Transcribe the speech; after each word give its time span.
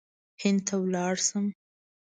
هند 0.41 0.59
ته 0.67 0.75
ولاړ 0.83 1.13
شم. 1.27 1.45